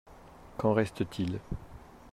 Qu’en 0.57 0.73
reste-t-il? 0.73 1.39